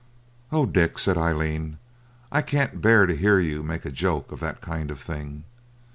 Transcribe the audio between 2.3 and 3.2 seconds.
'I can't bear to